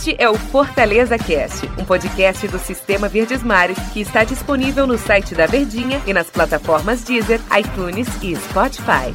Este 0.00 0.16
é 0.18 0.30
o 0.30 0.34
Fortaleza 0.34 1.18
Cast, 1.18 1.66
um 1.78 1.84
podcast 1.84 2.48
do 2.48 2.58
Sistema 2.58 3.06
Verdes 3.06 3.42
Mares 3.42 3.78
que 3.92 4.00
está 4.00 4.24
disponível 4.24 4.86
no 4.86 4.96
site 4.96 5.34
da 5.34 5.44
Verdinha 5.44 6.00
e 6.06 6.14
nas 6.14 6.30
plataformas 6.30 7.04
Deezer, 7.04 7.38
iTunes 7.54 8.08
e 8.22 8.34
Spotify. 8.34 9.14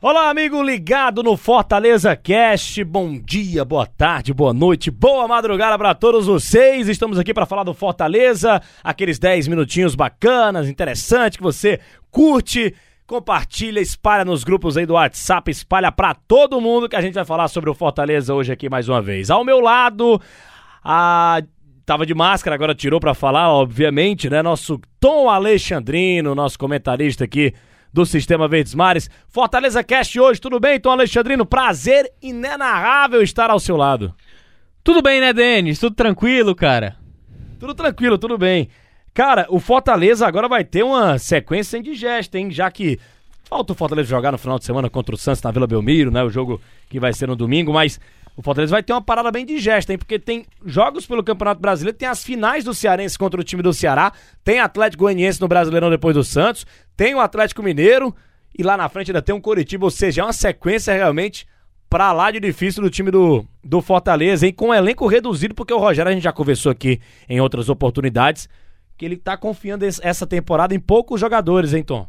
Olá, 0.00 0.30
amigo 0.30 0.62
ligado 0.62 1.22
no 1.22 1.36
Fortaleza 1.36 2.16
Cast. 2.16 2.82
Bom 2.84 3.20
dia, 3.22 3.66
boa 3.66 3.84
tarde, 3.84 4.32
boa 4.32 4.54
noite, 4.54 4.90
boa 4.90 5.28
madrugada 5.28 5.76
para 5.76 5.94
todos 5.94 6.26
vocês. 6.26 6.88
Estamos 6.88 7.18
aqui 7.18 7.34
para 7.34 7.44
falar 7.44 7.64
do 7.64 7.74
Fortaleza, 7.74 8.62
aqueles 8.82 9.18
10 9.18 9.46
minutinhos 9.48 9.94
bacanas, 9.94 10.70
interessantes 10.70 11.36
que 11.36 11.42
você 11.42 11.80
curte 12.10 12.74
compartilha, 13.08 13.80
espalha 13.80 14.22
nos 14.22 14.44
grupos 14.44 14.76
aí 14.76 14.84
do 14.84 14.92
WhatsApp, 14.92 15.50
espalha 15.50 15.90
para 15.90 16.12
todo 16.12 16.60
mundo 16.60 16.86
que 16.90 16.94
a 16.94 17.00
gente 17.00 17.14
vai 17.14 17.24
falar 17.24 17.48
sobre 17.48 17.70
o 17.70 17.74
Fortaleza 17.74 18.34
hoje 18.34 18.52
aqui 18.52 18.68
mais 18.68 18.86
uma 18.86 19.00
vez. 19.00 19.30
Ao 19.30 19.42
meu 19.42 19.60
lado, 19.60 20.20
a 20.84 21.42
tava 21.86 22.04
de 22.04 22.14
máscara, 22.14 22.54
agora 22.54 22.74
tirou 22.74 23.00
para 23.00 23.14
falar, 23.14 23.50
obviamente, 23.50 24.28
né? 24.28 24.42
Nosso 24.42 24.78
Tom 25.00 25.30
Alexandrino, 25.30 26.34
nosso 26.34 26.58
comentarista 26.58 27.24
aqui 27.24 27.54
do 27.90 28.04
Sistema 28.04 28.46
Verdes 28.46 28.74
Mares. 28.74 29.08
Fortaleza 29.26 29.82
Cast 29.82 30.20
hoje, 30.20 30.38
tudo 30.38 30.60
bem, 30.60 30.78
Tom 30.78 30.90
Alexandrino? 30.90 31.46
Prazer 31.46 32.12
inenarrável 32.20 33.22
estar 33.22 33.48
ao 33.48 33.58
seu 33.58 33.78
lado. 33.78 34.14
Tudo 34.84 35.00
bem, 35.00 35.18
né, 35.18 35.32
Denis? 35.32 35.78
Tudo 35.78 35.96
tranquilo, 35.96 36.54
cara? 36.54 36.94
Tudo 37.58 37.72
tranquilo, 37.72 38.18
tudo 38.18 38.36
bem. 38.36 38.68
Cara, 39.18 39.48
o 39.48 39.58
Fortaleza 39.58 40.24
agora 40.28 40.46
vai 40.46 40.62
ter 40.62 40.84
uma 40.84 41.18
sequência 41.18 41.76
indigesta, 41.76 42.38
hein? 42.38 42.52
Já 42.52 42.70
que 42.70 43.00
falta 43.42 43.72
o 43.72 43.74
Fortaleza 43.74 44.08
jogar 44.08 44.30
no 44.30 44.38
final 44.38 44.60
de 44.60 44.64
semana 44.64 44.88
contra 44.88 45.12
o 45.12 45.18
Santos 45.18 45.42
na 45.42 45.50
Vila 45.50 45.66
Belmiro, 45.66 46.08
né? 46.08 46.22
O 46.22 46.30
jogo 46.30 46.60
que 46.88 47.00
vai 47.00 47.12
ser 47.12 47.26
no 47.26 47.34
domingo, 47.34 47.72
mas 47.72 47.98
o 48.36 48.42
Fortaleza 48.42 48.70
vai 48.70 48.80
ter 48.80 48.92
uma 48.92 49.02
parada 49.02 49.32
bem 49.32 49.44
digesta, 49.44 49.90
hein? 49.90 49.98
Porque 49.98 50.20
tem 50.20 50.46
jogos 50.64 51.04
pelo 51.04 51.24
Campeonato 51.24 51.60
Brasileiro, 51.60 51.98
tem 51.98 52.06
as 52.06 52.22
finais 52.22 52.62
do 52.62 52.72
Cearense 52.72 53.18
contra 53.18 53.40
o 53.40 53.42
time 53.42 53.60
do 53.60 53.72
Ceará, 53.72 54.12
tem 54.44 54.60
Atlético 54.60 55.02
Goianiense 55.02 55.40
no 55.40 55.48
Brasileirão 55.48 55.90
depois 55.90 56.14
do 56.14 56.22
Santos, 56.22 56.64
tem 56.96 57.12
o 57.12 57.18
Atlético 57.18 57.60
Mineiro 57.60 58.14
e 58.56 58.62
lá 58.62 58.76
na 58.76 58.88
frente 58.88 59.10
ainda 59.10 59.20
tem 59.20 59.34
um 59.34 59.40
Coritiba, 59.40 59.84
ou 59.84 59.90
seja, 59.90 60.22
é 60.22 60.24
uma 60.24 60.32
sequência 60.32 60.94
realmente 60.94 61.44
pra 61.90 62.12
lá 62.12 62.30
de 62.30 62.38
difícil 62.38 62.84
do 62.84 62.88
time 62.88 63.10
do, 63.10 63.44
do 63.64 63.82
Fortaleza, 63.82 64.46
hein? 64.46 64.52
Com 64.52 64.68
um 64.68 64.74
elenco 64.74 65.08
reduzido, 65.08 65.56
porque 65.56 65.74
o 65.74 65.78
Rogério 65.78 66.08
a 66.08 66.14
gente 66.14 66.22
já 66.22 66.32
conversou 66.32 66.70
aqui 66.70 67.00
em 67.28 67.40
outras 67.40 67.68
oportunidades 67.68 68.48
que 68.98 69.04
ele 69.04 69.16
tá 69.16 69.36
confiando 69.36 69.84
essa 69.84 70.26
temporada 70.26 70.74
em 70.74 70.80
poucos 70.80 71.20
jogadores, 71.20 71.72
hein, 71.72 71.84
Tom? 71.84 72.06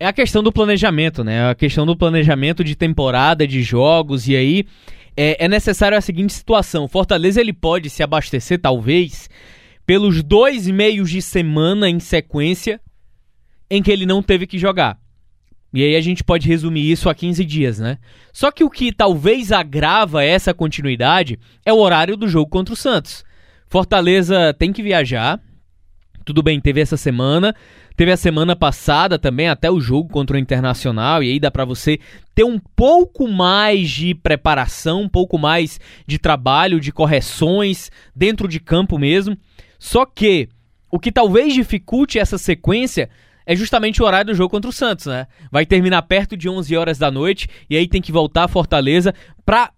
É 0.00 0.06
a 0.06 0.12
questão 0.12 0.42
do 0.42 0.50
planejamento, 0.50 1.22
né? 1.22 1.50
A 1.50 1.54
questão 1.54 1.84
do 1.84 1.94
planejamento 1.94 2.64
de 2.64 2.74
temporada, 2.74 3.46
de 3.46 3.62
jogos, 3.62 4.26
e 4.26 4.34
aí 4.34 4.66
é, 5.14 5.44
é 5.44 5.48
necessário 5.48 5.98
a 5.98 6.00
seguinte 6.00 6.32
situação: 6.32 6.88
Fortaleza 6.88 7.40
ele 7.40 7.52
pode 7.52 7.90
se 7.90 8.02
abastecer, 8.02 8.58
talvez, 8.58 9.28
pelos 9.84 10.22
dois 10.22 10.66
meios 10.66 11.10
de 11.10 11.20
semana 11.20 11.90
em 11.90 12.00
sequência 12.00 12.80
em 13.70 13.82
que 13.82 13.90
ele 13.90 14.06
não 14.06 14.22
teve 14.22 14.46
que 14.46 14.58
jogar. 14.58 14.98
E 15.74 15.84
aí 15.84 15.94
a 15.94 16.00
gente 16.00 16.24
pode 16.24 16.48
resumir 16.48 16.90
isso 16.90 17.10
a 17.10 17.14
15 17.14 17.44
dias, 17.44 17.78
né? 17.78 17.98
Só 18.32 18.50
que 18.50 18.64
o 18.64 18.70
que 18.70 18.90
talvez 18.90 19.52
agrava 19.52 20.24
essa 20.24 20.54
continuidade 20.54 21.38
é 21.66 21.72
o 21.72 21.78
horário 21.78 22.16
do 22.16 22.26
jogo 22.26 22.48
contra 22.48 22.72
o 22.72 22.76
Santos. 22.76 23.22
Fortaleza 23.66 24.54
tem 24.54 24.72
que 24.72 24.82
viajar, 24.82 25.38
tudo 26.28 26.42
bem, 26.42 26.60
teve 26.60 26.78
essa 26.78 26.98
semana, 26.98 27.54
teve 27.96 28.12
a 28.12 28.16
semana 28.16 28.54
passada 28.54 29.18
também, 29.18 29.48
até 29.48 29.70
o 29.70 29.80
jogo 29.80 30.10
contra 30.10 30.36
o 30.36 30.38
Internacional, 30.38 31.22
e 31.22 31.32
aí 31.32 31.40
dá 31.40 31.50
para 31.50 31.64
você 31.64 31.98
ter 32.34 32.44
um 32.44 32.58
pouco 32.58 33.26
mais 33.26 33.88
de 33.88 34.14
preparação, 34.14 35.00
um 35.00 35.08
pouco 35.08 35.38
mais 35.38 35.80
de 36.06 36.18
trabalho, 36.18 36.80
de 36.80 36.92
correções 36.92 37.90
dentro 38.14 38.46
de 38.46 38.60
campo 38.60 38.98
mesmo. 38.98 39.38
Só 39.78 40.04
que 40.04 40.50
o 40.92 40.98
que 40.98 41.10
talvez 41.10 41.54
dificulte 41.54 42.18
essa 42.18 42.36
sequência 42.36 43.08
é 43.46 43.56
justamente 43.56 44.02
o 44.02 44.04
horário 44.04 44.26
do 44.26 44.36
jogo 44.36 44.50
contra 44.50 44.68
o 44.68 44.72
Santos, 44.72 45.06
né? 45.06 45.26
Vai 45.50 45.64
terminar 45.64 46.02
perto 46.02 46.36
de 46.36 46.46
11 46.46 46.76
horas 46.76 46.98
da 46.98 47.10
noite 47.10 47.48
e 47.70 47.76
aí 47.78 47.88
tem 47.88 48.02
que 48.02 48.12
voltar 48.12 48.44
a 48.44 48.48
Fortaleza 48.48 49.14
para 49.46 49.70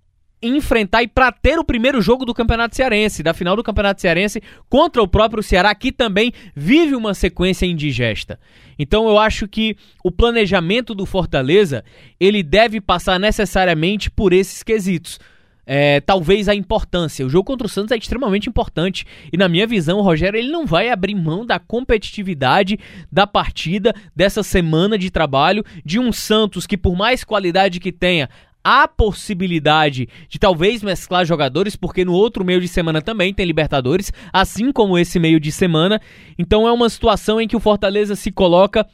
enfrentar 0.42 1.02
e 1.02 1.08
para 1.08 1.30
ter 1.30 1.58
o 1.58 1.64
primeiro 1.64 2.00
jogo 2.00 2.24
do 2.24 2.34
Campeonato 2.34 2.74
Cearense, 2.74 3.22
da 3.22 3.34
final 3.34 3.56
do 3.56 3.62
Campeonato 3.62 4.00
Cearense 4.00 4.42
contra 4.68 5.02
o 5.02 5.08
próprio 5.08 5.42
Ceará, 5.42 5.74
que 5.74 5.92
também 5.92 6.32
vive 6.54 6.94
uma 6.94 7.14
sequência 7.14 7.66
indigesta. 7.66 8.38
Então 8.78 9.08
eu 9.08 9.18
acho 9.18 9.46
que 9.46 9.76
o 10.02 10.10
planejamento 10.10 10.94
do 10.94 11.04
Fortaleza, 11.04 11.84
ele 12.18 12.42
deve 12.42 12.80
passar 12.80 13.20
necessariamente 13.20 14.10
por 14.10 14.32
esses 14.32 14.62
quesitos. 14.62 15.20
É, 15.66 16.00
talvez 16.00 16.48
a 16.48 16.54
importância. 16.54 17.24
O 17.24 17.28
jogo 17.28 17.44
contra 17.44 17.66
o 17.66 17.70
Santos 17.70 17.92
é 17.92 17.96
extremamente 17.96 18.48
importante 18.48 19.06
e 19.32 19.36
na 19.36 19.48
minha 19.48 19.68
visão 19.68 19.98
o 19.98 20.02
Rogério 20.02 20.36
ele 20.36 20.50
não 20.50 20.66
vai 20.66 20.88
abrir 20.88 21.14
mão 21.14 21.46
da 21.46 21.60
competitividade 21.60 22.76
da 23.12 23.24
partida 23.24 23.94
dessa 24.16 24.42
semana 24.42 24.98
de 24.98 25.10
trabalho 25.10 25.64
de 25.84 26.00
um 26.00 26.10
Santos 26.10 26.66
que 26.66 26.76
por 26.76 26.96
mais 26.96 27.22
qualidade 27.22 27.78
que 27.78 27.92
tenha 27.92 28.28
há 28.64 28.86
possibilidade 28.86 30.08
de 30.28 30.38
talvez 30.38 30.82
mesclar 30.82 31.24
jogadores, 31.24 31.76
porque 31.76 32.04
no 32.04 32.12
outro 32.12 32.44
meio 32.44 32.60
de 32.60 32.68
semana 32.68 33.02
também 33.02 33.32
tem 33.32 33.46
Libertadores, 33.46 34.12
assim 34.32 34.72
como 34.72 34.98
esse 34.98 35.18
meio 35.18 35.40
de 35.40 35.50
semana. 35.50 36.00
Então 36.38 36.66
é 36.66 36.72
uma 36.72 36.88
situação 36.88 37.40
em 37.40 37.48
que 37.48 37.56
o 37.56 37.60
Fortaleza 37.60 38.14
se 38.14 38.30
coloca 38.30 38.86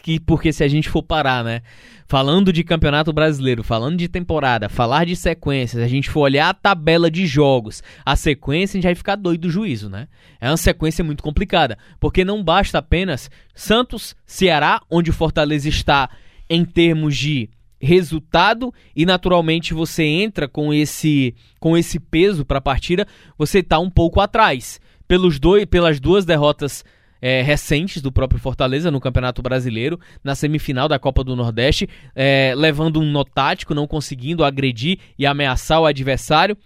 que 0.00 0.20
porque 0.20 0.52
se 0.52 0.62
a 0.62 0.68
gente 0.68 0.88
for 0.88 1.02
parar, 1.02 1.42
né, 1.44 1.62
falando 2.06 2.52
de 2.52 2.62
Campeonato 2.62 3.12
Brasileiro, 3.12 3.62
falando 3.62 3.96
de 3.96 4.08
temporada, 4.08 4.68
falar 4.68 5.04
de 5.04 5.16
sequências, 5.16 5.82
a 5.82 5.88
gente 5.88 6.10
for 6.10 6.20
olhar 6.20 6.48
a 6.48 6.54
tabela 6.54 7.10
de 7.10 7.26
jogos, 7.26 7.82
a 8.04 8.14
sequência 8.14 8.74
a 8.74 8.78
gente 8.78 8.88
vai 8.88 8.94
ficar 8.94 9.16
doido 9.16 9.42
do 9.42 9.50
juízo, 9.50 9.88
né? 9.88 10.08
É 10.40 10.50
uma 10.50 10.56
sequência 10.56 11.02
muito 11.02 11.22
complicada, 11.22 11.78
porque 11.98 12.24
não 12.24 12.42
basta 12.42 12.78
apenas 12.78 13.30
Santos, 13.54 14.14
Ceará, 14.26 14.80
onde 14.90 15.10
o 15.10 15.14
Fortaleza 15.14 15.68
está 15.68 16.10
em 16.48 16.64
termos 16.64 17.16
de 17.16 17.48
resultado 17.80 18.72
e 18.94 19.04
naturalmente 19.04 19.74
você 19.74 20.02
entra 20.02 20.48
com 20.48 20.72
esse 20.72 21.34
com 21.60 21.76
esse 21.76 21.98
peso 21.98 22.44
para 22.44 22.58
a 22.58 22.62
partida, 22.62 23.06
você 23.36 23.58
está 23.58 23.78
um 23.78 23.90
pouco 23.90 24.20
atrás. 24.20 24.80
Pelos 25.06 25.38
dois, 25.38 25.64
pelas 25.66 26.00
duas 26.00 26.24
derrotas 26.24 26.84
é, 27.20 27.42
recentes 27.42 28.02
do 28.02 28.10
próprio 28.10 28.40
Fortaleza 28.40 28.90
no 28.90 29.00
Campeonato 29.00 29.40
Brasileiro, 29.40 30.00
na 30.22 30.34
semifinal 30.34 30.88
da 30.88 30.98
Copa 30.98 31.22
do 31.22 31.36
Nordeste, 31.36 31.88
é, 32.14 32.54
levando 32.56 33.00
um 33.00 33.10
nó 33.10 33.24
tático, 33.24 33.74
não 33.74 33.86
conseguindo 33.86 34.44
agredir 34.44 34.98
e 35.18 35.24
ameaçar 35.24 35.80
o 35.80 35.86
adversário. 35.86 36.56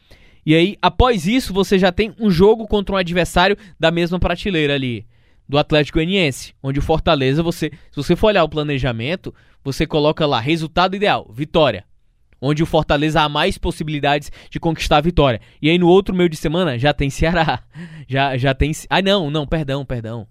E 0.45 0.55
aí, 0.55 0.77
após 0.81 1.27
isso, 1.27 1.53
você 1.53 1.79
já 1.79 1.93
tem 1.93 2.15
um 2.19 2.31
jogo 2.31 2.67
contra 2.67 2.95
um 2.95 2.99
adversário 2.99 3.57
da 3.79 3.91
mesma 3.91 4.19
prateleira 4.19 4.75
ali 4.75 5.07
do 5.51 5.59
Atlético 5.59 5.99
Goianiense, 5.99 6.55
onde 6.63 6.79
o 6.79 6.83
Fortaleza, 6.83 7.43
você, 7.43 7.71
se 7.91 7.97
você 7.97 8.15
for 8.15 8.29
olhar 8.29 8.45
o 8.45 8.49
planejamento, 8.49 9.35
você 9.65 9.85
coloca 9.85 10.25
lá 10.25 10.39
resultado 10.39 10.95
ideal, 10.95 11.29
vitória, 11.33 11.85
onde 12.41 12.63
o 12.63 12.67
Fortaleza 12.67 13.21
há 13.21 13.29
mais 13.29 13.59
possibilidades 13.59 14.31
de 14.49 14.61
conquistar 14.61 14.99
a 14.99 15.01
vitória. 15.01 15.41
E 15.61 15.69
aí 15.69 15.77
no 15.77 15.89
outro 15.89 16.15
meio 16.15 16.29
de 16.29 16.37
semana 16.37 16.79
já 16.79 16.95
tem 16.95 17.11
Ceará, 17.11 17.65
já 18.07 18.37
já 18.37 18.55
tem, 18.55 18.71
ah 18.89 19.03
não, 19.03 19.29
não, 19.29 19.45
perdão, 19.45 19.85
perdão. 19.85 20.25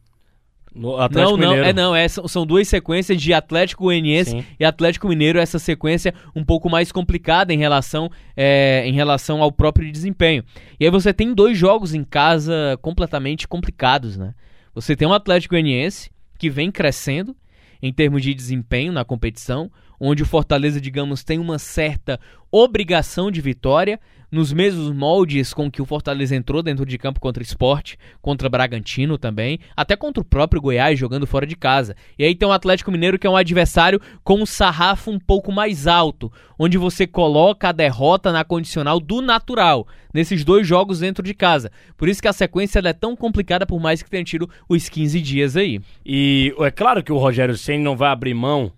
Não, 0.73 1.33
Mineiro. 1.33 1.55
não, 1.55 1.63
é 1.63 1.73
não, 1.73 1.95
é, 1.95 2.07
são 2.07 2.45
duas 2.45 2.67
sequências 2.67 3.21
de 3.21 3.33
Atlético 3.33 3.83
Goianiense 3.83 4.31
Sim. 4.31 4.45
e 4.57 4.63
Atlético 4.63 5.09
Mineiro, 5.09 5.39
essa 5.39 5.59
sequência 5.59 6.13
um 6.33 6.45
pouco 6.45 6.69
mais 6.69 6.91
complicada 6.91 7.53
em 7.53 7.57
relação, 7.57 8.09
é, 8.37 8.83
em 8.85 8.93
relação 8.93 9.41
ao 9.41 9.51
próprio 9.51 9.91
desempenho. 9.91 10.43
E 10.79 10.85
aí 10.85 10.91
você 10.91 11.11
tem 11.11 11.33
dois 11.33 11.57
jogos 11.57 11.93
em 11.93 12.03
casa 12.05 12.77
completamente 12.81 13.47
complicados, 13.47 14.15
né? 14.15 14.33
Você 14.73 14.95
tem 14.95 15.07
um 15.07 15.13
Atlético 15.13 15.53
Goianiense 15.53 16.11
que 16.37 16.49
vem 16.49 16.71
crescendo 16.71 17.35
em 17.81 17.93
termos 17.93 18.21
de 18.21 18.33
desempenho 18.33 18.91
na 18.91 19.05
competição, 19.05 19.71
onde 19.99 20.23
o 20.23 20.25
Fortaleza, 20.25 20.79
digamos, 20.79 21.23
tem 21.23 21.39
uma 21.39 21.59
certa 21.59 22.19
obrigação 22.51 23.29
de 23.29 23.41
vitória, 23.41 23.99
nos 24.31 24.53
mesmos 24.53 24.91
moldes 24.93 25.53
com 25.53 25.71
que 25.71 25.81
o 25.81 25.85
Fortaleza 25.85 26.35
entrou 26.35 26.61
dentro 26.61 26.85
de 26.85 26.97
campo 26.97 27.19
contra 27.19 27.41
o 27.41 27.45
Sport, 27.45 27.95
contra 28.21 28.49
Bragantino 28.49 29.17
também, 29.17 29.59
até 29.75 29.95
contra 29.95 30.21
o 30.21 30.25
próprio 30.25 30.61
Goiás 30.61 30.99
jogando 30.99 31.25
fora 31.25 31.45
de 31.45 31.55
casa. 31.55 31.95
E 32.17 32.23
aí 32.23 32.35
tem 32.35 32.47
o 32.47 32.51
Atlético 32.51 32.91
Mineiro 32.91 33.17
que 33.17 33.25
é 33.25 33.29
um 33.29 33.35
adversário 33.35 33.99
com 34.23 34.35
um 34.35 34.45
sarrafo 34.45 35.09
um 35.11 35.19
pouco 35.19 35.51
mais 35.51 35.87
alto, 35.87 36.31
onde 36.57 36.77
você 36.77 37.07
coloca 37.07 37.69
a 37.69 37.73
derrota 37.73 38.31
na 38.31 38.43
condicional 38.43 38.99
do 38.99 39.21
natural, 39.21 39.87
nesses 40.13 40.43
dois 40.43 40.67
jogos 40.67 40.99
dentro 40.99 41.23
de 41.23 41.33
casa. 41.33 41.71
Por 41.97 42.07
isso 42.07 42.21
que 42.21 42.27
a 42.27 42.33
sequência 42.33 42.79
é 42.79 42.93
tão 42.93 43.15
complicada, 43.15 43.65
por 43.65 43.79
mais 43.79 44.03
que 44.03 44.09
tenha 44.09 44.23
tido 44.23 44.49
os 44.67 44.89
15 44.89 45.19
dias 45.21 45.57
aí. 45.57 45.81
E 46.05 46.53
é 46.59 46.71
claro 46.71 47.03
que 47.03 47.11
o 47.11 47.17
Rogério 47.17 47.57
Senna 47.57 47.83
não 47.83 47.97
vai 47.97 48.09
abrir 48.09 48.33
mão 48.33 48.71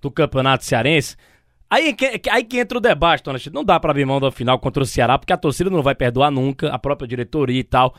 do 0.00 0.10
Campeonato 0.10 0.64
Cearense, 0.64 1.16
Aí 1.68 1.92
que, 1.94 2.22
aí 2.30 2.44
que 2.44 2.60
entra 2.60 2.78
o 2.78 2.80
debate, 2.80 3.24
Dona 3.24 3.38
Não 3.52 3.64
dá 3.64 3.78
pra 3.80 3.90
abrir 3.90 4.04
mão 4.04 4.20
da 4.20 4.30
final 4.30 4.58
contra 4.58 4.82
o 4.82 4.86
Ceará, 4.86 5.18
porque 5.18 5.32
a 5.32 5.36
torcida 5.36 5.68
não 5.68 5.82
vai 5.82 5.94
perdoar 5.94 6.30
nunca, 6.30 6.68
a 6.68 6.78
própria 6.78 7.08
diretoria 7.08 7.58
e 7.58 7.64
tal. 7.64 7.94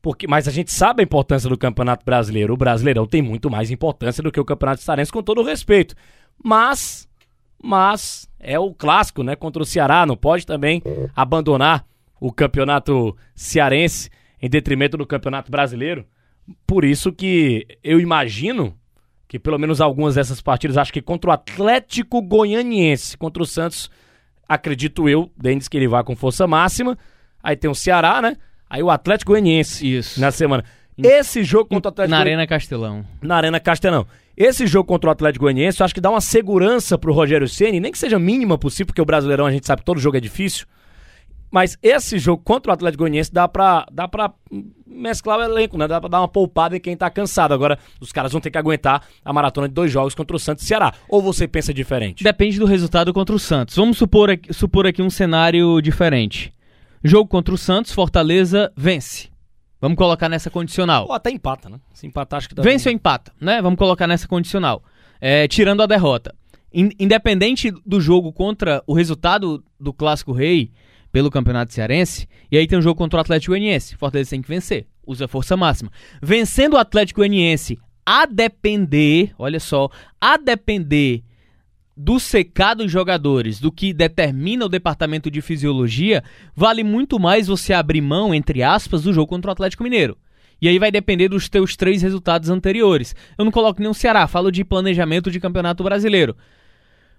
Porque, 0.00 0.28
mas 0.28 0.46
a 0.46 0.52
gente 0.52 0.72
sabe 0.72 1.02
a 1.02 1.04
importância 1.04 1.48
do 1.48 1.58
Campeonato 1.58 2.04
Brasileiro. 2.04 2.54
O 2.54 2.56
Brasileirão 2.56 3.06
tem 3.06 3.20
muito 3.20 3.50
mais 3.50 3.70
importância 3.72 4.22
do 4.22 4.30
que 4.30 4.38
o 4.38 4.44
Campeonato 4.44 4.82
Cearense, 4.82 5.10
com 5.10 5.22
todo 5.22 5.40
o 5.40 5.44
respeito. 5.44 5.96
Mas, 6.42 7.08
mas, 7.60 8.30
é 8.38 8.56
o 8.56 8.72
clássico, 8.72 9.24
né? 9.24 9.34
Contra 9.34 9.62
o 9.62 9.66
Ceará, 9.66 10.06
não 10.06 10.16
pode 10.16 10.46
também 10.46 10.80
abandonar 11.16 11.84
o 12.20 12.32
campeonato 12.32 13.16
cearense 13.34 14.10
em 14.40 14.48
detrimento 14.48 14.96
do 14.96 15.06
campeonato 15.06 15.50
brasileiro. 15.50 16.04
Por 16.66 16.84
isso 16.84 17.12
que 17.12 17.66
eu 17.82 18.00
imagino 18.00 18.76
que 19.28 19.38
pelo 19.38 19.58
menos 19.58 19.80
algumas 19.80 20.14
dessas 20.14 20.40
partidas, 20.40 20.78
acho 20.78 20.92
que 20.92 21.02
contra 21.02 21.30
o 21.30 21.32
Atlético 21.32 22.22
Goianiense, 22.22 23.16
contra 23.16 23.42
o 23.42 23.46
Santos, 23.46 23.90
acredito 24.48 25.08
eu, 25.08 25.30
Denis, 25.36 25.68
que 25.68 25.76
ele 25.76 25.86
vai 25.86 26.02
com 26.02 26.16
força 26.16 26.46
máxima. 26.46 26.96
Aí 27.42 27.54
tem 27.54 27.70
o 27.70 27.74
Ceará, 27.74 28.22
né? 28.22 28.36
Aí 28.68 28.82
o 28.82 28.90
Atlético 28.90 29.32
Goianiense 29.32 29.96
Isso. 29.96 30.18
na 30.20 30.30
semana. 30.30 30.64
Esse 30.96 31.44
jogo 31.44 31.66
contra 31.66 31.90
o 31.90 31.92
Atlético 31.92 32.10
Na 32.10 32.18
Arena 32.18 32.46
Castelão. 32.46 33.04
na 33.22 33.36
Arena 33.36 33.60
Castelão. 33.60 34.06
Esse 34.36 34.66
jogo 34.66 34.88
contra 34.88 35.10
o 35.10 35.12
Atlético 35.12 35.44
Goianiense, 35.44 35.80
eu 35.80 35.84
acho 35.84 35.94
que 35.94 36.00
dá 36.00 36.10
uma 36.10 36.20
segurança 36.20 36.96
pro 36.96 37.12
Rogério 37.12 37.48
Ceni, 37.48 37.80
nem 37.80 37.92
que 37.92 37.98
seja 37.98 38.18
mínima 38.18 38.56
possível, 38.56 38.86
porque 38.86 39.02
o 39.02 39.04
Brasileirão 39.04 39.46
a 39.46 39.52
gente 39.52 39.66
sabe 39.66 39.82
que 39.82 39.86
todo 39.86 40.00
jogo 40.00 40.16
é 40.16 40.20
difícil. 40.20 40.66
Mas 41.50 41.78
esse 41.82 42.18
jogo 42.18 42.42
contra 42.42 42.70
o 42.70 42.74
Atlético 42.74 43.02
Goianiense 43.04 43.32
dá 43.32 43.48
pra, 43.48 43.86
dá 43.90 44.06
pra 44.06 44.32
mesclar 44.86 45.38
o 45.38 45.42
elenco, 45.42 45.78
né? 45.78 45.88
Dá 45.88 46.00
pra 46.00 46.08
dar 46.08 46.20
uma 46.20 46.28
poupada 46.28 46.76
em 46.76 46.80
quem 46.80 46.96
tá 46.96 47.08
cansado. 47.08 47.54
Agora, 47.54 47.78
os 48.00 48.12
caras 48.12 48.32
vão 48.32 48.40
ter 48.40 48.50
que 48.50 48.58
aguentar 48.58 49.02
a 49.24 49.32
maratona 49.32 49.68
de 49.68 49.74
dois 49.74 49.90
jogos 49.90 50.14
contra 50.14 50.36
o 50.36 50.38
Santos 50.38 50.64
e 50.64 50.66
Ceará. 50.66 50.92
Ou 51.08 51.22
você 51.22 51.48
pensa 51.48 51.72
diferente? 51.72 52.22
Depende 52.22 52.58
do 52.58 52.66
resultado 52.66 53.12
contra 53.14 53.34
o 53.34 53.38
Santos. 53.38 53.76
Vamos 53.76 53.96
supor 53.96 54.30
aqui, 54.30 54.52
supor 54.52 54.86
aqui 54.86 55.00
um 55.00 55.08
cenário 55.10 55.80
diferente. 55.80 56.52
Jogo 57.02 57.28
contra 57.28 57.54
o 57.54 57.58
Santos, 57.58 57.92
Fortaleza 57.92 58.72
vence. 58.76 59.28
Vamos 59.80 59.96
colocar 59.96 60.28
nessa 60.28 60.50
condicional. 60.50 61.06
Ou 61.06 61.12
até 61.14 61.30
empata, 61.30 61.68
né? 61.68 61.78
Se 61.94 62.06
empatar, 62.06 62.38
acho 62.38 62.48
que 62.48 62.54
dá. 62.54 62.62
Vence 62.62 62.88
ou 62.88 62.94
empata, 62.94 63.32
né? 63.40 63.62
Vamos 63.62 63.78
colocar 63.78 64.06
nessa 64.06 64.26
condicional. 64.26 64.82
É, 65.20 65.46
tirando 65.48 65.82
a 65.82 65.86
derrota. 65.86 66.34
In- 66.74 66.90
independente 66.98 67.72
do 67.86 68.00
jogo 68.00 68.32
contra 68.32 68.82
o 68.86 68.92
resultado 68.92 69.64
do 69.80 69.92
Clássico 69.92 70.32
Rei 70.32 70.72
pelo 71.18 71.32
Campeonato 71.32 71.74
Cearense, 71.74 72.28
e 72.48 72.56
aí 72.56 72.64
tem 72.68 72.78
um 72.78 72.82
jogo 72.82 72.96
contra 72.96 73.16
o 73.16 73.20
Atlético 73.20 73.50
Goianiense. 73.50 73.96
Fortaleza 73.96 74.30
tem 74.30 74.40
que 74.40 74.46
vencer. 74.46 74.86
Usa 75.04 75.26
força 75.26 75.56
máxima. 75.56 75.90
Vencendo 76.22 76.74
o 76.74 76.78
Atlético 76.78 77.22
Goianiense, 77.22 77.76
a 78.06 78.24
depender, 78.24 79.32
olha 79.36 79.58
só, 79.58 79.90
a 80.20 80.36
depender 80.36 81.24
do 81.96 82.20
secar 82.20 82.74
dos 82.74 82.92
jogadores, 82.92 83.58
do 83.58 83.72
que 83.72 83.92
determina 83.92 84.64
o 84.64 84.68
departamento 84.68 85.28
de 85.28 85.42
fisiologia, 85.42 86.22
vale 86.54 86.84
muito 86.84 87.18
mais 87.18 87.48
você 87.48 87.72
abrir 87.72 88.00
mão, 88.00 88.32
entre 88.32 88.62
aspas, 88.62 89.02
do 89.02 89.12
jogo 89.12 89.26
contra 89.26 89.50
o 89.50 89.52
Atlético 89.52 89.82
Mineiro. 89.82 90.16
E 90.62 90.68
aí 90.68 90.78
vai 90.78 90.92
depender 90.92 91.28
dos 91.28 91.48
teus 91.48 91.74
três 91.74 92.00
resultados 92.00 92.48
anteriores. 92.48 93.12
Eu 93.36 93.44
não 93.44 93.50
coloco 93.50 93.82
o 93.82 93.92
Ceará, 93.92 94.28
falo 94.28 94.52
de 94.52 94.64
planejamento 94.64 95.32
de 95.32 95.40
campeonato 95.40 95.82
brasileiro. 95.82 96.36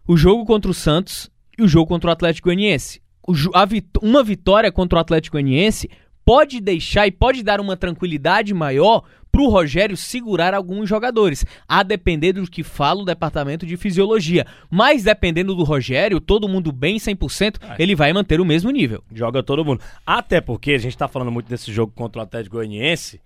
O 0.08 0.16
jogo 0.16 0.46
contra 0.46 0.72
o 0.72 0.74
Santos 0.74 1.30
e 1.58 1.64
o 1.64 1.68
jogo 1.68 1.88
contra 1.88 2.10
o 2.10 2.14
Atlético 2.14 2.48
Goianiense. 2.48 3.02
O 3.32 3.66
vit- 3.68 3.88
uma 4.02 4.24
vitória 4.24 4.72
contra 4.72 4.98
o 4.98 5.02
Atlético 5.02 5.34
Goianiense 5.36 5.90
pode 6.26 6.60
deixar 6.60 7.06
e 7.08 7.12
pode 7.12 7.44
dar 7.44 7.60
uma 7.60 7.76
tranquilidade 7.78 8.54
maior 8.54 9.04
pro 9.32 9.48
Rogério 9.48 9.96
segurar 9.96 10.56
alguns 10.56 10.90
jogadores, 10.90 11.46
a 11.68 11.84
depender 11.84 12.34
do 12.34 12.50
que 12.50 12.64
fala 12.64 13.02
o 13.02 13.06
departamento 13.06 13.66
de 13.66 13.78
fisiologia. 13.78 14.46
Mas 14.72 15.04
dependendo 15.04 15.54
do 15.56 15.64
Rogério, 15.64 16.20
todo 16.20 16.50
mundo 16.50 16.72
bem 16.72 16.98
100%, 16.98 17.60
ele 17.78 17.96
vai 17.96 18.12
manter 18.12 18.42
o 18.42 18.46
mesmo 18.46 18.72
nível. 18.72 19.04
Joga 19.14 19.44
todo 19.44 19.64
mundo. 19.64 19.82
Até 20.06 20.42
porque 20.42 20.72
a 20.72 20.78
gente 20.80 20.98
tá 20.98 21.08
falando 21.08 21.32
muito 21.32 21.48
desse 21.48 21.72
jogo 21.72 21.94
contra 21.96 22.20
o 22.22 22.24
Atlético 22.24 22.56
Goianiense. 22.56 23.22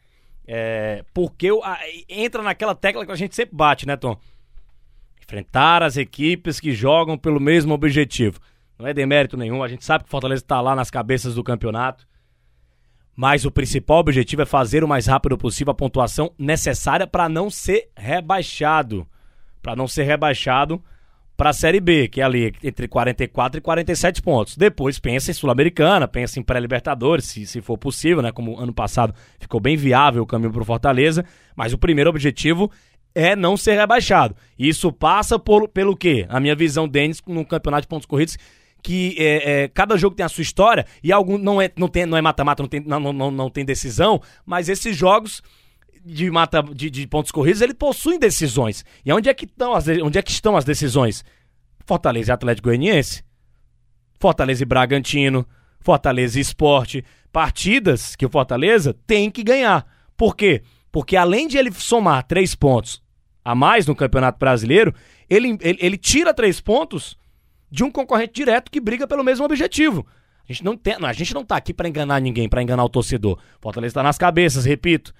É, 0.45 1.05
porque 1.13 1.50
o- 1.50 1.63
a- 1.63 1.79
entra 2.09 2.44
naquela 2.44 2.75
tecla 2.75 3.05
que 3.05 3.11
a 3.13 3.15
gente 3.15 3.33
sempre 3.33 3.55
bate, 3.55 3.88
né, 3.88 3.95
Tom? 3.95 4.17
Enfrentar 5.21 5.81
as 5.81 5.95
equipes 5.95 6.59
que 6.59 6.73
jogam 6.73 7.17
pelo 7.17 7.39
mesmo 7.39 7.73
objetivo. 7.73 8.39
Não 8.77 8.87
é 8.87 8.93
demérito 8.93 9.37
nenhum, 9.37 9.63
a 9.63 9.67
gente 9.67 9.85
sabe 9.85 10.03
que 10.03 10.07
o 10.07 10.11
Fortaleza 10.11 10.43
tá 10.45 10.59
lá 10.59 10.75
nas 10.75 10.89
cabeças 10.89 11.35
do 11.35 11.43
campeonato. 11.43 12.07
Mas 13.15 13.45
o 13.45 13.51
principal 13.51 13.99
objetivo 13.99 14.41
é 14.41 14.45
fazer 14.45 14.83
o 14.83 14.87
mais 14.87 15.05
rápido 15.05 15.37
possível 15.37 15.71
a 15.71 15.75
pontuação 15.75 16.31
necessária 16.37 17.05
para 17.05 17.29
não 17.29 17.49
ser 17.49 17.89
rebaixado. 17.95 19.05
Para 19.61 19.75
não 19.75 19.87
ser 19.87 20.03
rebaixado 20.03 20.83
para 21.35 21.49
a 21.49 21.53
Série 21.53 21.79
B, 21.79 22.07
que 22.07 22.21
é 22.21 22.23
ali 22.23 22.53
entre 22.63 22.87
44 22.87 23.57
e 23.57 23.61
47 23.61 24.21
pontos. 24.21 24.55
Depois 24.55 24.99
pensa 24.99 25.31
em 25.31 25.33
Sul-Americana, 25.33 26.07
pensa 26.07 26.39
em 26.39 26.43
pré-Libertadores, 26.43 27.25
se, 27.25 27.45
se 27.45 27.61
for 27.61 27.77
possível, 27.77 28.21
né? 28.21 28.31
Como 28.31 28.59
ano 28.59 28.73
passado 28.73 29.13
ficou 29.39 29.59
bem 29.59 29.75
viável 29.75 30.23
o 30.23 30.27
caminho 30.27 30.51
para 30.51 30.61
o 30.61 30.65
Fortaleza. 30.65 31.25
Mas 31.55 31.73
o 31.73 31.77
primeiro 31.77 32.09
objetivo 32.09 32.71
é 33.15 33.35
não 33.35 33.57
ser 33.57 33.75
rebaixado. 33.75 34.35
Isso 34.57 34.91
passa 34.91 35.37
por, 35.37 35.67
pelo 35.67 35.95
quê? 35.95 36.25
A 36.29 36.39
minha 36.39 36.55
visão, 36.55 36.87
Denis, 36.87 37.21
no 37.27 37.45
campeonato 37.45 37.83
de 37.83 37.87
pontos 37.87 38.05
corridos, 38.05 38.37
que 38.83 39.15
é, 39.18 39.63
é, 39.63 39.68
cada 39.69 39.95
jogo 39.97 40.15
tem 40.15 40.25
a 40.25 40.30
sua 40.30 40.41
história 40.41 40.85
e 41.01 41.12
algum 41.12 41.38
não 41.38 41.62
é 41.62 41.71
não 41.77 41.88
tem 41.88 42.06
não 42.06 42.18
é 42.18 42.21
mata-mata, 42.21 42.62
não 42.62 42.68
tem 42.69 42.81
não, 42.81 43.00
não, 43.00 43.31
não, 43.31 43.50
tem 43.50 43.63
decisão, 43.63 44.21
mas 44.45 44.68
esses 44.68 44.95
jogos 44.95 45.41
de 46.06 46.30
mata 46.30 46.62
de, 46.62 46.89
de 46.89 47.07
pontos 47.07 47.31
corridos, 47.31 47.62
ele 47.62 47.74
possuem 47.74 48.19
decisões. 48.19 48.83
E 49.06 49.13
onde 49.13 49.30
é 49.30 49.33
que 49.33 49.45
estão 49.45 49.74
as 49.74 49.85
de- 49.85 50.01
onde 50.01 50.19
é 50.19 50.21
que 50.21 50.31
estão 50.31 50.57
as 50.57 50.65
decisões? 50.65 51.24
Fortaleza 51.85 52.31
e 52.31 52.33
Atlético 52.33 52.68
Goianiense, 52.68 53.24
Fortaleza 54.19 54.63
e 54.63 54.65
Bragantino, 54.65 55.47
Fortaleza 55.79 56.38
e 56.38 56.41
Esporte, 56.41 57.06
partidas 57.31 58.15
que 58.18 58.25
o 58.25 58.29
Fortaleza 58.29 58.94
tem 59.07 59.31
que 59.31 59.44
ganhar. 59.44 59.86
Por 60.18 60.36
quê? 60.36 60.62
Porque 60.91 61.15
além 61.15 61.47
de 61.47 61.57
ele 61.57 61.71
somar 61.71 62.24
três 62.24 62.53
pontos 62.53 63.01
a 63.44 63.56
mais 63.56 63.88
no 63.88 63.95
Campeonato 63.95 64.38
Brasileiro, 64.38 64.94
ele, 65.29 65.57
ele, 65.62 65.77
ele 65.81 65.97
tira 65.97 66.33
três 66.33 66.62
pontos 66.62 67.18
de 67.73 67.83
um 67.83 67.89
concorrente 67.89 68.33
direto 68.33 68.69
que 68.69 68.79
briga 68.79 69.07
pelo 69.07 69.23
mesmo 69.23 69.43
objetivo. 69.43 70.05
A 70.47 70.53
gente 70.53 70.63
não, 70.63 70.77
tem, 70.77 70.95
a 71.01 71.11
gente 71.13 71.33
não 71.33 71.43
tá 71.43 71.55
aqui 71.55 71.73
para 71.73 71.89
enganar 71.89 72.19
ninguém, 72.21 72.47
para 72.47 72.61
enganar 72.61 72.83
o 72.83 72.89
torcedor. 72.89 73.39
Fortaleza 73.59 73.95
tá 73.95 74.03
nas 74.03 74.15
cabeças, 74.17 74.63
repito. 74.63 75.11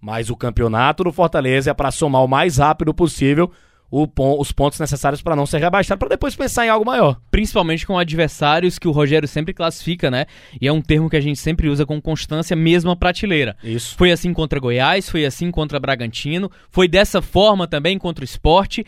Mas 0.00 0.30
o 0.30 0.36
campeonato 0.36 1.04
do 1.04 1.12
Fortaleza 1.12 1.70
é 1.70 1.74
para 1.74 1.90
somar 1.90 2.24
o 2.24 2.28
mais 2.28 2.56
rápido 2.56 2.94
possível 2.94 3.52
o 3.90 4.06
pon- 4.06 4.36
os 4.38 4.52
pontos 4.52 4.78
necessários 4.78 5.22
para 5.22 5.34
não 5.34 5.46
ser 5.46 5.58
rebaixado, 5.58 5.98
para 5.98 6.10
depois 6.10 6.36
pensar 6.36 6.66
em 6.66 6.68
algo 6.68 6.84
maior. 6.84 7.18
Principalmente 7.30 7.86
com 7.86 7.98
adversários 7.98 8.78
que 8.78 8.86
o 8.86 8.90
Rogério 8.90 9.26
sempre 9.26 9.54
classifica, 9.54 10.10
né? 10.10 10.26
E 10.60 10.68
é 10.68 10.72
um 10.72 10.82
termo 10.82 11.08
que 11.08 11.16
a 11.16 11.20
gente 11.22 11.38
sempre 11.38 11.68
usa 11.70 11.86
com 11.86 11.98
constância, 12.00 12.54
mesma 12.54 12.94
prateleira. 12.94 13.56
Isso. 13.64 13.96
Foi 13.96 14.12
assim 14.12 14.32
contra 14.34 14.60
Goiás, 14.60 15.08
foi 15.08 15.24
assim 15.24 15.50
contra 15.50 15.80
Bragantino, 15.80 16.50
foi 16.70 16.86
dessa 16.86 17.22
forma 17.22 17.66
também 17.66 17.98
contra 17.98 18.22
o 18.22 18.26
esporte. 18.26 18.84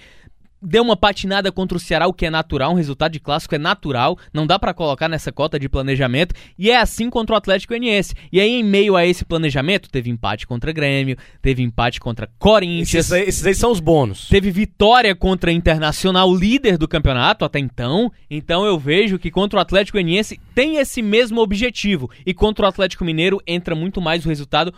Deu 0.62 0.82
uma 0.82 0.96
patinada 0.96 1.50
contra 1.50 1.76
o 1.76 1.80
Ceará, 1.80 2.06
o 2.06 2.12
que 2.12 2.26
é 2.26 2.30
natural, 2.30 2.72
um 2.72 2.76
resultado 2.76 3.12
de 3.12 3.20
clássico 3.20 3.54
é 3.54 3.58
natural, 3.58 4.18
não 4.32 4.46
dá 4.46 4.58
pra 4.58 4.74
colocar 4.74 5.08
nessa 5.08 5.32
cota 5.32 5.58
de 5.58 5.68
planejamento, 5.68 6.34
e 6.58 6.70
é 6.70 6.76
assim 6.76 7.08
contra 7.08 7.34
o 7.34 7.38
Atlético 7.38 7.72
Goianiense. 7.72 8.14
E 8.30 8.38
aí, 8.40 8.50
em 8.50 8.62
meio 8.62 8.94
a 8.94 9.06
esse 9.06 9.24
planejamento, 9.24 9.88
teve 9.88 10.10
empate 10.10 10.46
contra 10.46 10.70
Grêmio, 10.70 11.16
teve 11.40 11.62
empate 11.62 11.98
contra 11.98 12.28
Corinthians, 12.38 12.94
Esses 12.94 13.12
aí, 13.12 13.22
esses 13.22 13.46
aí 13.46 13.54
são 13.54 13.72
os 13.72 13.80
bônus. 13.80 14.28
Teve 14.28 14.50
vitória 14.50 15.14
contra 15.14 15.50
a 15.50 15.54
Internacional, 15.54 16.34
líder 16.34 16.76
do 16.76 16.86
campeonato 16.86 17.44
até 17.44 17.58
então. 17.58 18.12
Então 18.30 18.64
eu 18.64 18.78
vejo 18.78 19.18
que 19.18 19.30
contra 19.30 19.58
o 19.58 19.62
Atlético 19.62 19.96
Goianiense 19.96 20.38
tem 20.54 20.76
esse 20.76 21.00
mesmo 21.00 21.40
objetivo. 21.40 22.10
E 22.26 22.34
contra 22.34 22.66
o 22.66 22.68
Atlético 22.68 23.04
Mineiro 23.04 23.40
entra 23.46 23.74
muito 23.74 24.00
mais 24.00 24.24
o 24.24 24.28
resultado 24.28 24.74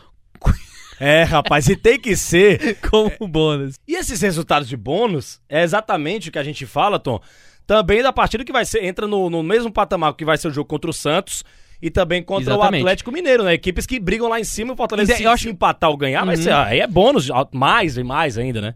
É, 1.04 1.22
rapaz, 1.24 1.66
e 1.68 1.74
tem 1.76 1.98
que 1.98 2.14
ser. 2.16 2.76
como 2.88 3.26
bônus. 3.28 3.74
E 3.88 3.94
esses 3.96 4.20
resultados 4.20 4.68
de 4.68 4.76
bônus 4.76 5.40
é 5.48 5.62
exatamente 5.62 6.28
o 6.28 6.32
que 6.32 6.38
a 6.38 6.44
gente 6.44 6.64
fala, 6.64 6.98
Tom. 6.98 7.20
Também 7.66 8.02
da 8.02 8.12
partida 8.12 8.44
que 8.44 8.52
vai 8.52 8.64
ser, 8.64 8.84
entra 8.84 9.06
no, 9.06 9.28
no 9.30 9.42
mesmo 9.42 9.72
patamar 9.72 10.14
que 10.14 10.24
vai 10.24 10.36
ser 10.38 10.48
o 10.48 10.52
jogo 10.52 10.68
contra 10.68 10.90
o 10.90 10.92
Santos 10.92 11.44
e 11.80 11.90
também 11.90 12.22
contra 12.22 12.52
Exatamente. 12.52 12.82
o 12.82 12.86
Atlético 12.86 13.10
Mineiro, 13.12 13.42
né? 13.44 13.54
Equipes 13.54 13.86
que 13.86 13.98
brigam 13.98 14.28
lá 14.28 14.38
em 14.38 14.44
cima 14.44 14.70
e 14.70 14.74
o 14.74 14.76
Fortaleza, 14.76 15.14
se, 15.16 15.22
eu 15.24 15.30
acho- 15.30 15.48
empatar 15.48 15.90
ou 15.90 15.96
ganhar, 15.96 16.24
vai 16.24 16.36
Uhum. 16.36 16.42
ser, 16.42 16.52
aí 16.52 16.80
é 16.80 16.86
bônus, 16.86 17.28
mais 17.52 17.96
e 17.96 18.02
mais 18.04 18.38
ainda, 18.38 18.60
né? 18.60 18.74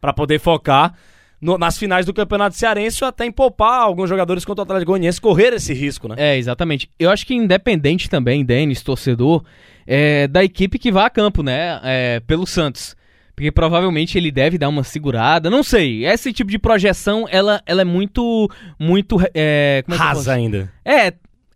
Pra 0.00 0.12
poder 0.12 0.38
focar 0.40 0.94
no- 1.40 1.58
nas 1.58 1.78
finais 1.78 2.06
do 2.06 2.12
Campeonato 2.12 2.56
Cearense 2.56 3.04
ou 3.04 3.08
até 3.08 3.24
em 3.24 3.30
poupar 3.32 3.80
alguns 3.82 4.08
jogadores 4.08 4.44
contra 4.44 4.62
o 4.62 4.64
Atlético 4.64 4.90
Goianiense, 4.92 5.20
correr 5.20 5.52
esse 5.52 5.72
risco, 5.72 6.08
né? 6.08 6.14
É, 6.18 6.36
exatamente. 6.36 6.90
Eu 6.98 7.10
acho 7.10 7.24
que 7.26 7.34
independente 7.34 8.08
também, 8.10 8.44
Denis, 8.44 8.82
torcedor, 8.82 9.44
é, 9.90 10.28
da 10.28 10.44
equipe 10.44 10.78
que 10.78 10.92
vá 10.92 11.06
a 11.06 11.10
campo, 11.10 11.42
né? 11.42 11.80
É, 11.82 12.20
pelo 12.26 12.46
Santos. 12.46 12.94
Porque 13.34 13.50
provavelmente 13.50 14.18
ele 14.18 14.30
deve 14.30 14.58
dar 14.58 14.68
uma 14.68 14.82
segurada. 14.84 15.48
Não 15.48 15.62
sei. 15.62 16.04
Esse 16.04 16.32
tipo 16.32 16.50
de 16.50 16.58
projeção, 16.58 17.26
ela, 17.30 17.62
ela 17.64 17.80
é 17.82 17.84
muito. 17.84 18.50
Muito. 18.78 19.16
É, 19.32 19.82
é 19.88 19.94
Rasa 19.94 20.34
ainda. 20.34 20.70
É. 20.84 21.12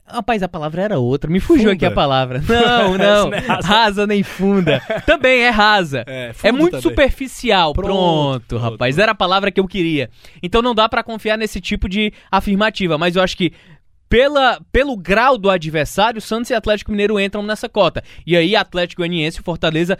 Rapaz, 0.06 0.42
a 0.42 0.48
palavra 0.48 0.82
era 0.82 0.98
outra. 0.98 1.30
Me 1.30 1.40
fugiu 1.40 1.64
Funda. 1.64 1.72
aqui 1.74 1.84
a 1.86 1.90
palavra. 1.90 2.42
Não, 2.46 2.98
não. 2.98 3.32
É 3.34 3.38
rasa. 3.38 3.66
rasa. 3.66 4.06
nem 4.06 4.22
funda. 4.22 4.80
também 5.06 5.40
é 5.42 5.48
rasa. 5.50 6.04
É, 6.06 6.32
É, 6.42 6.52
muito 6.52 6.72
também. 6.72 6.82
superficial. 6.82 7.72
Pronto, 7.72 7.86
Pronto, 7.88 8.44
pronto. 8.48 8.62
rapaz. 8.62 8.98
Era 8.98 9.12
a 9.12 9.14
palavra 9.14 9.50
que 9.50 9.58
eu 9.58 9.66
queria. 9.66 10.10
Então 10.42 10.60
não 10.62 10.74
dá 10.74 10.88
pra 10.88 11.02
confiar 11.02 11.38
nesse 11.38 11.60
tipo 11.60 11.88
de 11.88 12.12
afirmativa. 12.30 12.98
Mas 12.98 13.16
eu 13.16 13.22
acho 13.22 13.36
que 13.36 13.52
pela, 14.12 14.60
pelo 14.70 14.94
grau 14.94 15.38
do 15.38 15.48
adversário, 15.48 16.20
Santos 16.20 16.50
e 16.50 16.54
Atlético 16.54 16.90
Mineiro 16.90 17.18
entram 17.18 17.42
nessa 17.42 17.66
cota. 17.66 18.04
E 18.26 18.36
aí, 18.36 18.54
Atlético 18.54 19.00
Goianiense 19.00 19.40
e 19.40 19.42
Fortaleza, 19.42 19.96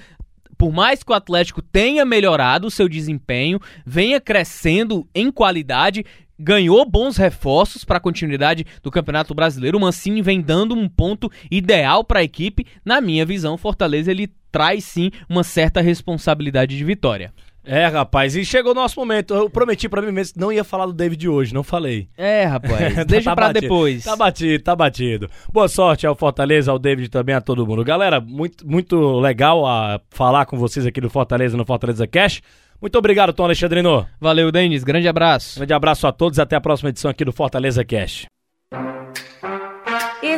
por 0.59 0.71
mais 0.71 1.03
que 1.03 1.11
o 1.11 1.15
Atlético 1.15 1.63
tenha 1.63 2.05
melhorado 2.05 2.67
o 2.67 2.71
seu 2.71 2.91
desempenho, 2.91 3.59
venha 3.87 4.21
crescendo 4.21 5.09
em 5.15 5.33
qualidade, 5.33 6.05
ganhou 6.39 6.85
bons 6.85 7.17
reforços 7.17 7.87
para 7.87 7.97
a 7.97 8.01
continuidade 8.01 8.67
do 8.83 8.91
Campeonato 8.91 9.35
Brasileiro. 9.35 9.79
O 9.79 9.81
Mancini 9.81 10.21
vem 10.21 10.43
dando 10.43 10.75
um 10.75 10.91
ponto 10.91 11.33
ideal 11.51 12.05
para 12.05 12.21
a 12.21 12.23
equipe. 12.23 12.67
Na 12.85 13.01
minha 13.01 13.25
visão, 13.25 13.57
Fortaleza 13.57 14.11
ele 14.11 14.31
traz 14.51 14.85
sim 14.85 15.11
uma 15.27 15.43
certa 15.43 15.81
responsabilidade 15.81 16.77
de 16.77 16.85
vitória. 16.85 17.33
É, 17.65 17.87
rapaz, 17.87 18.35
e 18.35 18.45
chegou 18.45 18.73
o 18.73 18.75
nosso 18.75 18.99
momento. 18.99 19.35
Eu 19.35 19.49
prometi 19.49 19.89
pra 19.89 20.03
mim 20.03 20.11
mesmo 20.11 20.35
que 20.35 20.41
não 20.41 20.53
ia 20.53 20.65
falar 20.65 20.87
do 20.87 20.93
David 20.93 21.29
hoje, 21.29 21.55
não 21.55 21.63
falei. 21.63 22.09
É, 22.17 22.45
rapaz, 22.45 23.05
deixa 23.07 23.31
tá 23.31 23.37
pra 23.37 23.49
batido, 23.49 23.61
depois. 23.61 24.05
Tá 24.05 24.17
batido, 24.17 24.65
tá 24.65 24.77
batido. 24.77 25.31
Boa 25.53 25.69
sorte 25.69 26.07
ao 26.07 26.17
Fortaleza, 26.17 26.73
ao 26.73 26.79
David 26.79 27.09
também, 27.09 27.35
a 27.35 27.41
todo 27.41 27.67
mundo. 27.67 27.85
Galera, 27.85 28.21
muito, 28.21 28.67
muito 28.69 29.21
legal 29.21 29.65
a 29.67 30.01
falar 30.11 30.47
com 30.47 30.57
vocês 30.57 30.87
aqui 30.87 31.01
do 31.01 31.11
Fortaleza 31.11 31.57
no 31.57 31.65
Fortaleza 31.65 32.07
Cash. 32.07 32.43
Muito 32.81 32.99
obrigado, 32.99 33.33
Tom 33.33 33.45
Alexandrino. 33.45 34.05
Valeu, 34.21 34.51
Denis. 34.51 34.83
Grande 34.83 35.07
abraço. 35.07 35.57
Grande 35.57 35.73
abraço 35.73 36.05
a 36.07 36.11
todos 36.11 36.41
até 36.41 36.57
a 36.57 36.61
próxima 36.61 36.91
edição 36.91 37.11
aqui 37.11 37.25
do 37.25 37.33
Fortaleza 37.33 37.85
Cash. 37.85 38.27